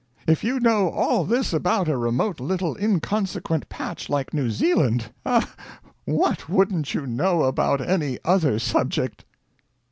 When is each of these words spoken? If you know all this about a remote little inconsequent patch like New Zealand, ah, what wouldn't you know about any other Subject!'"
If 0.25 0.43
you 0.43 0.59
know 0.59 0.89
all 0.89 1.25
this 1.25 1.53
about 1.53 1.87
a 1.87 1.95
remote 1.95 2.39
little 2.39 2.75
inconsequent 2.75 3.69
patch 3.69 4.09
like 4.09 4.33
New 4.33 4.49
Zealand, 4.49 5.11
ah, 5.27 5.53
what 6.05 6.49
wouldn't 6.49 6.95
you 6.95 7.05
know 7.05 7.43
about 7.43 7.87
any 7.87 8.17
other 8.25 8.57
Subject!'" 8.57 9.23